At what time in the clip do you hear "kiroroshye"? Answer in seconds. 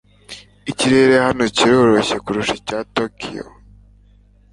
1.55-2.15